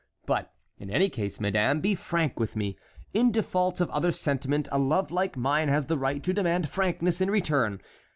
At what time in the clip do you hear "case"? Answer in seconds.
1.09-1.39